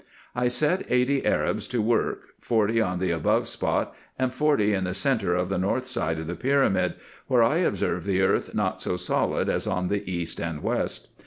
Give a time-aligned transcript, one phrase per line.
[0.33, 4.95] I set eighty Arabs to work, forty on the above spot, and forty in the
[4.95, 6.95] centre of the north side of the pyramid,
[7.27, 11.09] where I observed the earth not so solid as on the east and west.